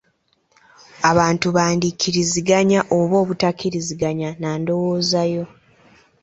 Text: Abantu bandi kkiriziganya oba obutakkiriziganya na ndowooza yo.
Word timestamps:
Abantu 1.11 1.47
bandi 1.57 1.87
kkiriziganya 1.93 2.79
oba 2.97 3.15
obutakkiriziganya 3.23 4.29
na 4.41 4.51
ndowooza 4.59 5.21
yo. 5.33 5.45